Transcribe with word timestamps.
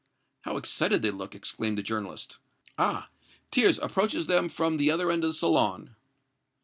"How 0.45 0.57
excited 0.57 1.03
they 1.03 1.11
look!" 1.11 1.35
exclaimed 1.35 1.77
the 1.77 1.83
journalist. 1.83 2.37
"Ah! 2.75 3.09
Thiers 3.51 3.77
approaches 3.77 4.25
them 4.25 4.49
from 4.49 4.77
the 4.77 4.89
other 4.89 5.11
end 5.11 5.23
of 5.23 5.29
the 5.29 5.33
salon!" 5.35 5.95